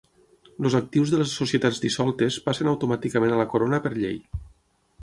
Els 0.61 0.77
actius 0.79 1.11
de 1.15 1.19
les 1.21 1.35
societats 1.41 1.83
dissoltes 1.85 2.39
passen 2.49 2.73
automàticament 2.73 3.37
a 3.37 3.39
la 3.43 3.49
Corona 3.55 3.83
per 3.87 3.95
llei. 4.01 4.21